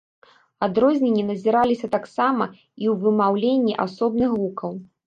[0.67, 4.71] Адрозненні назіраліся таксама і ў вымаўленні асобных гукаў.